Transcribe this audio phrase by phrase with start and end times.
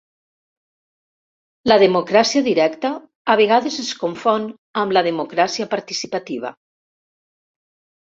[1.71, 2.89] La democràcia directa
[3.33, 4.47] a vegades es confon
[4.85, 6.53] amb la democràcia participativa.